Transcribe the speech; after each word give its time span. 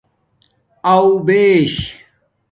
اݸو 0.91 1.09
بیش 1.25 1.73